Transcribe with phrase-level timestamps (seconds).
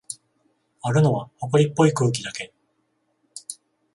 [0.81, 2.51] あるのは、ほこりっぽい空気だけ。